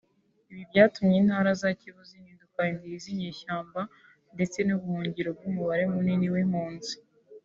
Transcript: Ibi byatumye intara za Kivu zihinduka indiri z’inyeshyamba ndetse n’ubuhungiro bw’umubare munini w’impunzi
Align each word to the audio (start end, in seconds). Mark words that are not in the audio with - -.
Ibi 0.51 0.63
byatumye 0.71 1.15
intara 1.21 1.49
za 1.61 1.69
Kivu 1.79 2.01
zihinduka 2.09 2.59
indiri 2.71 2.95
z’inyeshyamba 3.03 3.81
ndetse 4.35 4.57
n’ubuhungiro 4.63 5.29
bw’umubare 5.37 5.83
munini 5.93 6.27
w’impunzi 6.33 6.95